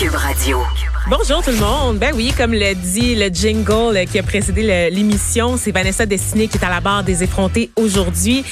[0.00, 0.64] Cube Radio.
[1.08, 1.98] Bonjour tout le monde.
[1.98, 6.56] Ben oui, comme le dit le jingle qui a précédé l'émission, c'est Vanessa Destiné qui
[6.56, 8.44] est à la barre des effrontés aujourd'hui.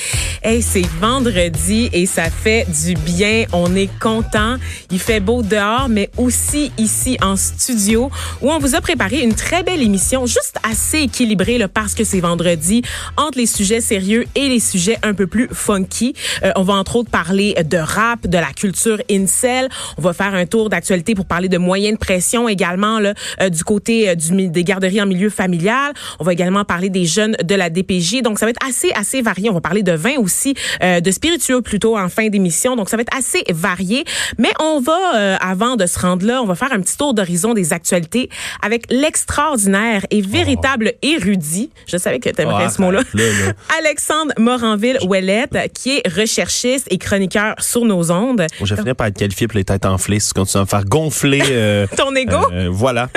[0.42, 3.44] Hey, c'est vendredi et ça fait du bien.
[3.52, 4.56] On est content.
[4.90, 8.10] Il fait beau dehors, mais aussi ici en studio
[8.40, 12.20] où on vous a préparé une très belle émission, juste assez équilibrée parce que c'est
[12.20, 12.82] vendredi,
[13.16, 16.14] entre les sujets sérieux et les sujets un peu plus funky.
[16.42, 19.68] Euh, on va entre autres parler de rap, de la culture incel.
[19.96, 23.48] On va faire un tour d'actualité pour parler de moyens de pression également là, euh,
[23.50, 25.92] du côté euh, du, des garderies en milieu familial.
[26.18, 28.22] On va également parler des jeunes de la DPJ.
[28.22, 29.48] Donc, ça va être assez, assez varié.
[29.50, 32.74] On va parler de vin aussi, euh, de spiritueux plutôt en fin d'émission.
[32.74, 34.04] Donc, ça va être assez varié.
[34.38, 37.54] Mais on va, avant de se rendre là, on va faire un petit tour d'horizon
[37.54, 38.28] des actualités
[38.62, 41.70] avec l'extraordinaire et véritable érudit.
[41.86, 43.02] Je savais que tu aimerais Ah, ce mot-là.
[43.14, 43.52] là, là.
[43.78, 48.46] Alexandre Moranville-Ouellette, qui est recherchiste et chroniqueur sur nos ondes.
[48.62, 50.68] Je vais finir par être qualifié pour les têtes enflées si tu continues à me
[50.68, 51.27] faire gonfler.
[51.34, 52.36] Euh, Ton ego?
[52.52, 53.08] euh, voilà.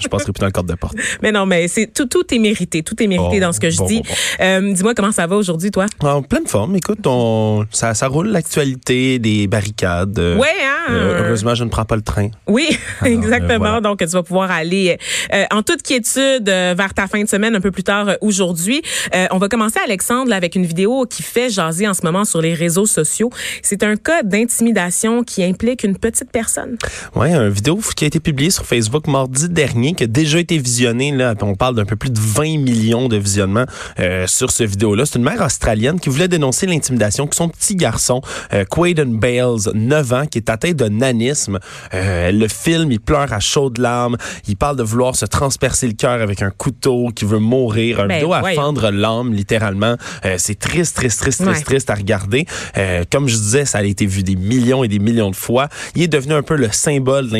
[0.00, 0.94] Je passerai plus dans le cadre de porte.
[1.22, 3.70] Mais non, mais c'est tout, tout est mérité, tout est mérité Oh, dans ce que
[3.70, 3.96] je bon, dis.
[3.98, 4.44] bon, bon.
[4.44, 5.86] Euh, Dis-moi comment ça va aujourd'hui, toi?
[6.00, 10.18] En pleine forme, écoute, on, ça, ça roule l'actualité, des barricades.
[10.18, 10.92] euh, Ouais, hein?
[10.92, 12.28] euh, heureusement, je ne prends pas le train.
[12.46, 12.68] Oui,
[13.04, 13.54] exactement.
[13.54, 13.80] euh, voilà.
[13.80, 14.98] Donc, tu vas pouvoir aller
[15.32, 18.14] euh, en toute quiétude euh, vers ta fin de semaine un peu plus tard euh,
[18.20, 18.82] aujourd'hui.
[19.14, 22.24] Euh, on va commencer, Alexandre, là, avec une vidéo qui fait jaser en ce moment
[22.24, 23.30] sur les réseaux sociaux.
[23.62, 26.76] C'est un cas d'intimidation qui implique une petite personne.
[27.14, 30.58] Ouais, une vidéo qui a été publiée sur Facebook mardi dernier, qui a déjà été
[30.58, 31.12] visionnée.
[31.12, 33.64] Là, on parle d'un peu plus de 20 millions de visionnements
[33.98, 35.06] euh, sur ce vidéo-là.
[35.06, 38.20] C'est une mère australienne qui voulait dénoncer l'intimidation que son petit garçon,
[38.52, 41.58] euh, Quaden Bales, 9 ans, qui est atteint de nanisme.
[41.94, 44.16] Euh, le film, il pleure à chaudes larmes.
[44.48, 48.00] Il parle de vouloir se transpercer le cœur avec un couteau, qui veut mourir.
[48.00, 49.96] Un Ben, vidéo à fendre l'âme, littéralement.
[50.24, 51.64] Euh, c'est triste, triste, triste, triste, Ouais.
[51.64, 52.46] triste à regarder.
[52.76, 55.68] Euh, comme je disais, ça a été vu des millions et des millions de fois.
[55.94, 57.32] Il est devenu un peu le symbole de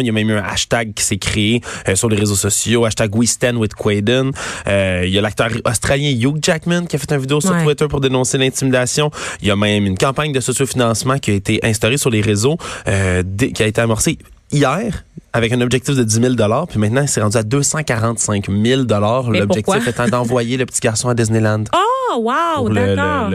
[0.00, 2.84] Il y a même eu un hashtag qui s'est créé euh, sur les réseaux sociaux,
[2.84, 4.32] hashtag We Stand with Quaden.
[4.66, 7.64] Euh, il y a l'acteur australien Hugh Jackman qui a fait une vidéo sur Ouais.
[7.64, 9.10] Twitter pour dénoncer l'intimidation.
[9.42, 12.56] Il y a même une campagne de sociofinancement qui a été instaurée sur les réseaux,
[12.88, 13.22] euh,
[13.54, 14.18] qui a été amorcée
[14.52, 16.34] hier avec un objectif de 10 000
[16.68, 18.82] puis maintenant, il s'est rendu à 245 000
[19.30, 21.64] Mais L'objectif étant d'envoyer le petit garçon à Disneyland
[22.12, 23.30] Oh, wow, d'accord.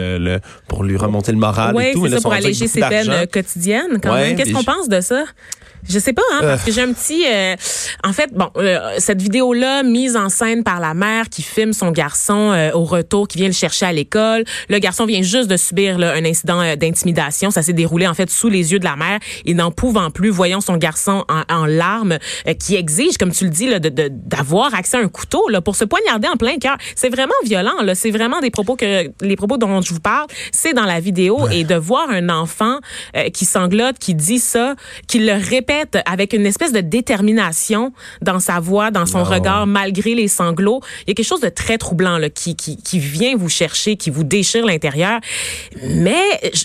[0.68, 2.02] pour lui remonter le moral Oui, et tout.
[2.02, 3.98] mais c'est là, ça, pour alléger ses peines quotidiennes.
[4.02, 4.36] Quand Ouais, même.
[4.36, 5.24] Qu'est-ce qu'on pense de ça?
[5.88, 7.24] Je sais pas, hein, parce que j'ai un petit...
[7.32, 7.54] euh,
[8.02, 11.90] en fait, bon, euh, cette vidéo-là, mise en scène par la mère qui filme son
[11.92, 14.44] garçon euh, au retour, qui vient le chercher à l'école.
[14.68, 17.50] Le garçon vient juste de subir là, un incident euh, d'intimidation.
[17.50, 19.20] Ça s'est déroulé, en fait, sous les yeux de la mère.
[19.44, 23.44] Et n'en pouvant plus, voyant son garçon en, en larmes, euh, qui exige, comme tu
[23.44, 26.36] le dis, là, de- de- d'avoir accès à un couteau là, pour se poignarder en
[26.36, 26.76] plein cœur.
[26.96, 27.82] C'est vraiment violent.
[27.82, 27.94] là.
[27.94, 29.08] C'est vraiment des propos que...
[29.20, 31.46] Les propos dont je vous parle, c'est dans la vidéo.
[31.52, 32.78] Et de voir un enfant
[33.16, 34.74] euh, qui sanglote, qui dit ça,
[35.06, 35.75] qui le répète
[36.06, 37.92] avec une espèce de détermination
[38.22, 39.24] dans sa voix, dans son Non.
[39.24, 40.80] regard, malgré les sanglots.
[41.06, 43.96] Il y a quelque chose de très troublant là, qui, qui, qui vient vous chercher,
[43.96, 45.20] qui vous déchire l'intérieur.
[45.82, 46.14] Mais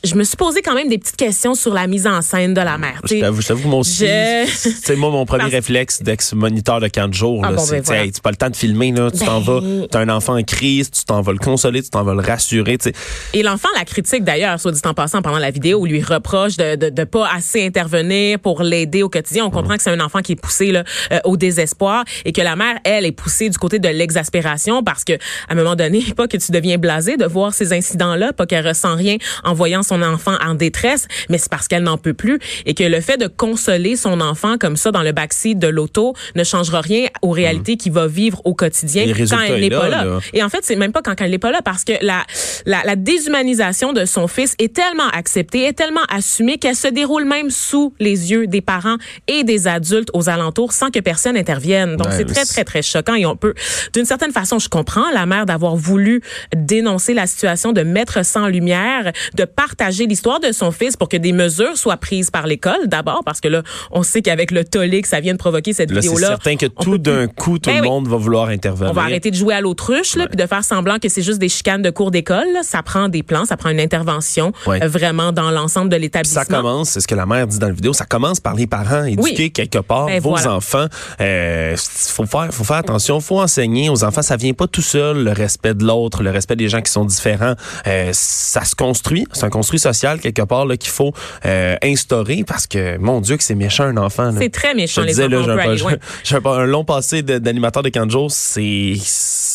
[0.04, 2.62] je- me suis posé quand même des petites questions sur la mise en scène de
[2.62, 3.02] la mère.
[3.04, 6.88] Je tu t'avoue, moi aussi, Je- tu sais, moi, mon premier Parce- réflexe d'ex-moniteur de
[6.88, 8.04] camp de jour, Ah bon, c'est, ben tu voilà.
[8.06, 10.38] hey, tu pas le temps de filmer, là, tu Ben- t'en vas, t'as un enfant
[10.38, 12.92] en crise, tu t'en vas le consoler, tu t'en vas le rassurer, tu.
[13.34, 16.90] Et l'enfant la critique d'ailleurs, soit dit en passant pendant la vidéo, lui reproche de,
[16.90, 19.46] de pas assez intervenir pour l'aider au quotidien.
[19.46, 22.42] On comprend que c'est un enfant qui est poussé là, euh, au désespoir et que
[22.42, 25.18] la mère, elle, est poussée du côté de l'exaspération parce que à
[25.50, 28.96] un moment donné, pas que tu deviens blasé de voir ces incidents-là, pas qu'elle ressent
[28.96, 32.74] rien en voyant son enfant en détresse, mais c'est parce qu'elle n'en peut plus et
[32.74, 36.44] que le fait de consoler son enfant comme ça dans le backseat de l'auto ne
[36.44, 40.04] changera rien aux réalités qu'il va vivre au quotidien quand elle est n'est pas là.
[40.04, 40.20] là.
[40.34, 42.24] Et en fait, c'est même pas quand elle n'est pas là parce que la,
[42.66, 47.26] la, la déshumanisation de son fils est tellement acceptée, est tellement assumée qu'elle se déroule
[47.26, 48.81] même sous les yeux des parents
[49.28, 51.96] et des adultes aux alentours sans que personne intervienne.
[51.98, 53.54] Donc, Ouais, c'est très, très, très choquant et on peut,
[53.94, 56.22] d'une certaine façon, je comprends la mère d'avoir voulu
[56.56, 61.10] dénoncer la situation, de mettre ça en lumière, de partager l'histoire de son fils pour
[61.10, 64.64] que des mesures soient prises par l'école d'abord parce que là, on sait qu'avec le
[64.66, 66.28] tollé que ça vient de provoquer cette Là, c'est vidéo-là.
[66.28, 67.88] certain que tout d'un coup, tout Ben le oui.
[67.88, 68.92] monde va vouloir intervenir.
[68.92, 71.40] On va arrêter de jouer à l'autruche, là, puis de faire semblant que c'est juste
[71.40, 72.48] des chicanes de cours d'école.
[72.64, 74.84] Ça prend des plans, ça prend une intervention Ouais.
[74.84, 76.42] euh, vraiment dans l'ensemble de l'établissement.
[76.42, 78.68] ça commence, c'est ce que la mère dit dans la vidéo, ça commence par les
[78.72, 79.52] parents, éduquer Oui.
[79.52, 80.54] quelque part Ben vos voilà.
[80.56, 80.88] enfants.
[81.20, 84.22] Euh, faut faire, faut faire attention, faut enseigner aux enfants.
[84.24, 87.06] Ça vient pas tout seul le respect de l'autre, le respect des gens qui sont
[87.06, 87.54] différents.
[87.88, 91.14] Euh, ça se construit, c'est un construit social quelque part là qu'il faut
[91.46, 94.32] euh, instaurer parce que mon Dieu que c'est méchant un enfant.
[94.32, 94.40] là.
[94.40, 95.76] C'est très Je méchant, te les disais, là, enfants.
[95.84, 95.94] loin.
[96.24, 98.94] j'ai un, un long passé de- d'animateur de camp de jour, c'est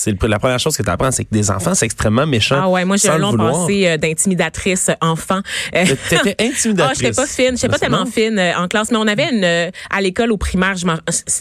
[0.06, 2.58] c'est la première chose que tu apprends, c'est que des enfants, c'est extrêmement méchant.
[2.62, 5.40] Ah ouais, moi j'ai un long passé euh, d'intimidatrice enfant.
[5.74, 6.98] Euh, T'étais Ah, intimidatrice.
[7.00, 9.44] j'étais pas fine, j'étais pas C'est tellement fine euh, en classe, mais on avait une
[9.44, 10.86] euh, à l'école au primaire, je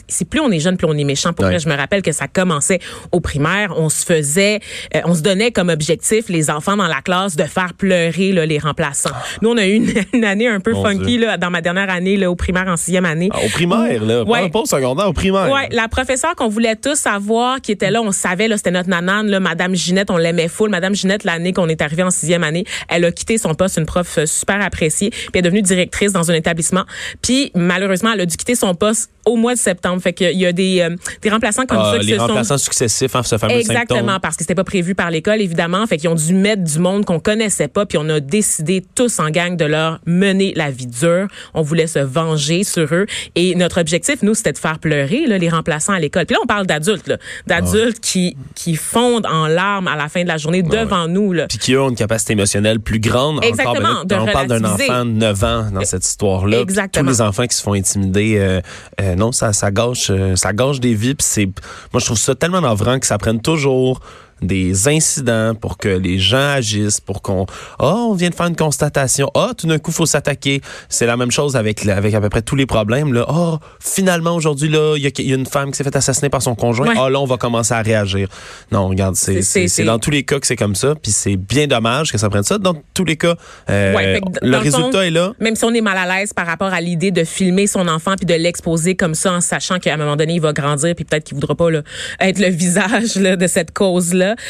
[0.08, 1.32] c'est plus on est jeune, plus on est méchant.
[1.34, 1.52] Pour Ouais.
[1.52, 2.80] vrai, je me rappelle que ça commençait
[3.12, 4.60] au primaire, on se faisait,
[4.96, 8.46] euh, on se donnait comme objectif les enfants dans la classe de faire pleurer là,
[8.46, 9.12] les remplaçants.
[9.42, 11.90] Nous on a eu une, une année un peu Mon funky là, dans ma dernière
[11.90, 13.30] année là, au primaire en sixième année.
[13.34, 14.24] Ah, Au primaire, là.
[14.24, 14.44] Ouais.
[14.44, 15.52] Pas, pas au secondaire, au primaire.
[15.52, 18.90] Ouais, la professeure qu'on voulait tous savoir, qui était là, on savait, là, c'était notre
[18.90, 20.70] nanane, là, Madame Ginette, on l'aimait full.
[20.70, 23.86] Madame Ginette, l'année qu'on est arrivé en sixième année, elle a quitté son poste, une
[23.86, 26.86] prof euh, super appréciée, puis elle est devenue directrice dans un établissement.
[27.22, 30.02] Puis malheureusement, elle a dû quitter son poste au mois de septembre.
[30.02, 32.28] Fait qu'il y a des, euh, des remplaçants comme Ah, ça qui les se sont
[32.28, 34.20] remplaçants successifs, hein, ce fameux Exactement, symptôme.
[34.22, 35.86] parce que c'était pas prévu par l'école, évidemment.
[35.88, 39.20] Fait qu'ils ont dû mettre du monde qu'on connaissait pas, puis on a décidé tous
[39.20, 41.28] en gang de leur mener la vie dure.
[41.54, 43.08] On voulait se venger sur eux.
[43.36, 46.26] Et notre objectif, nous, c'était de faire pleurer là, les remplaçants à l'école.
[46.26, 47.18] Puis là, on parle d'adultes, là.
[47.48, 51.34] d'adultes qui, qui fondent en larmes à la fin de la journée devant nous.
[51.34, 51.48] Là.
[51.48, 53.44] Puis qui ont une capacité émotionnelle plus grande.
[53.44, 56.62] Exactement, Encore, de on parle d'un enfant de 9 ans dans cette histoire-là.
[56.62, 57.06] Exactement.
[57.06, 58.62] Tous les enfants qui se font intimider, euh,
[59.02, 61.16] euh, non, ça, ça gâche, euh, ça gâche des vies.
[61.16, 64.02] Puis c'est, moi, je trouve ça tellement navrant que ça prenne toujours
[64.46, 67.46] des incidents pour que les gens agissent, pour qu'on,
[67.80, 70.62] oh, on vient de faire une constatation, oh, tout d'un coup, faut s'attaquer.
[70.90, 73.26] C'est la même chose avec, avec à peu près tous les problèmes, là.
[73.30, 75.96] Oh, finalement, aujourd'hui, là, il y, a- il y a une femme qui s'est fait
[75.96, 76.88] assassiner par son conjoint.
[76.88, 76.96] Ouais.
[77.00, 78.28] Oh, là, on va commencer à réagir.
[78.72, 81.68] Non, regarde, c'est, C'est- dans tous les cas que c'est comme ça, puis c'est bien
[81.68, 82.58] dommage que ça prenne ça.
[82.58, 83.36] Dans tous les cas,
[83.70, 85.34] euh, Ouais, le fond, résultat est là.
[85.40, 88.14] Même si on est mal à l'aise par rapport à l'idée de filmer son enfant
[88.18, 91.06] puis de l'exposer comme ça en sachant qu'à un moment donné, il va grandir puis
[91.06, 91.82] peut-être qu'il voudra pas là,
[92.20, 93.72] être le visage là, de cette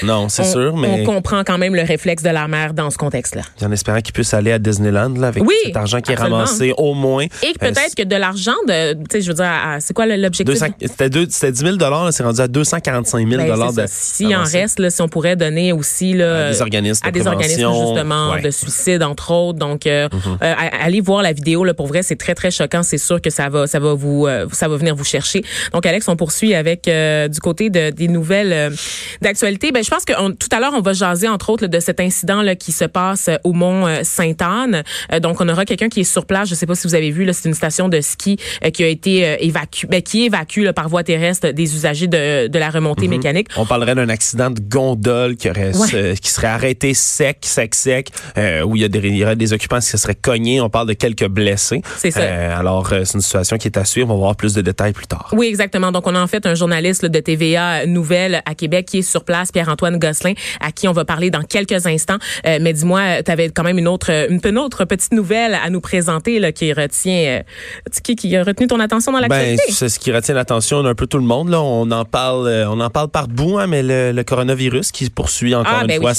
[0.04, 2.90] Non, c'est On- sûr, mais On comprend quand même le réflexe de la mère dans
[2.90, 3.42] ce contexte-là.
[3.64, 6.38] en espérant qu'il puisse aller à Disneyland là, avec Oui, cet argent qui absolument.
[6.38, 7.26] est ramassé au moins.
[7.26, 10.06] Et que Euh, peut-être que de l'argent, de, tu sais, je veux dire, c'est quoi
[10.06, 10.46] l'objectif?
[10.46, 13.84] 200 C'était deux- c'était 10 000 là, c'est rendu à 245 000 Ben, de.
[13.88, 17.12] S'il en reste, là, si on pourrait donner aussi là, À des organismes de à
[17.12, 18.42] des organismes justement Ouais.
[18.42, 19.60] De suicide entre autres.
[19.60, 21.74] Donc, euh, euh, à- allez voir la vidéo là.
[21.74, 22.84] Pour vrai, c'est très très choquant.
[22.84, 25.44] C'est sûr que ça va ça va vous euh, ça va venir vous chercher.
[25.74, 28.70] Donc, Alex, on poursuit avec euh, du côté de, des nouvelles euh,
[29.72, 31.80] Ben, je pense que on- tout à l'heure on va jaser entre autres là, de
[31.80, 34.84] cet incident là qui se passe euh, au Mont euh, Sainte-Anne.
[35.14, 36.50] Euh, donc, on aura quelqu'un qui est sur place.
[36.50, 38.88] Je sais pas si vous avez vu c'est une station de ski euh, qui a
[38.88, 43.08] été évacuée, ben, qui évacue là, par voie terrestre des usagers de, de la remontée
[43.08, 43.48] mécanique.
[43.58, 46.16] On parlerait d'un accident de gondole qui, aurait, Ouais.
[46.22, 48.10] qui serait arrêté sec, sec, sec,
[48.66, 50.62] où il y, a des, il y aurait des occupants qui se seraient cognés.
[50.62, 51.82] On parle de quelques blessés.
[51.98, 52.58] C'est ça.
[52.58, 54.10] Alors, c'est une situation qui est à suivre.
[54.10, 55.30] On va voir plus de détails plus tard.
[55.34, 55.92] Oui, exactement.
[55.92, 59.24] Donc, on a en fait un journaliste de TVA Nouvelle à Québec qui est sur
[59.24, 62.18] place, Pierre-Antoine Gosselin, à qui on va parler dans quelques instants.
[62.46, 65.70] Euh, mais dis-moi, tu avais quand même une autre, une, une autre petite nouvelle à
[65.70, 69.64] nous présenter là, qui retient, euh, qui, qui a retenu ton attention dans Ben, l'actualité.
[69.72, 71.48] c'est ce qui retient l'attention d'un peu tout le monde.
[71.50, 74.92] Là, on en parle, euh, on en parle par bout, hein, mais le, le coronavirus
[74.92, 76.18] qui poursuit encore Ah, une ben fois oui.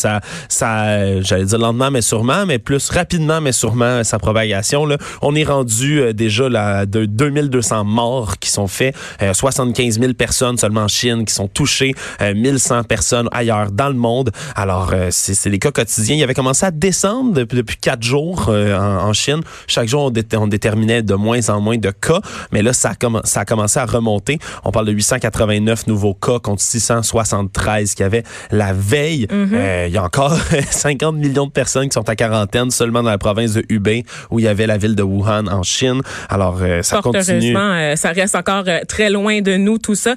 [0.62, 4.86] euh, j'allais dire lentement, mais sûrement, mais plus rapidement, mais sûrement sa propagation.
[4.86, 10.00] Là, on est rendu euh, déjà là, de 2200 morts qui sont faits, euh, 75
[10.00, 14.30] 000 personnes seulement en Chine qui sont touchées, euh, 1100 personnes ailleurs dans le monde.
[14.54, 16.16] Alors, euh, c'est les cas quotidiens.
[16.16, 19.40] Il avait commencé à descendre depuis, depuis quatre jours euh, en, en Chine.
[19.66, 22.20] Chaque jour, on, dé- on déterminait de moins en moins de cas,
[22.52, 24.38] mais là, ça a, comm- ça a commencé à remonter.
[24.64, 29.26] On parle de 889 nouveaux cas contre 673 qu'il y avait la veille.
[29.32, 30.36] Euh, il y a encore
[30.70, 34.38] 50 millions de personnes qui sont à quarantaine seulement dans la province de Hubei, où
[34.38, 36.00] il y avait la ville de Wuhan en Chine.
[36.28, 37.54] Alors, ça Fort continue.
[37.96, 40.14] ça reste encore très loin de nous, tout ça.